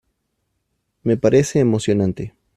me 1.03 1.15
parece 1.15 1.59
emocionante. 1.59 2.33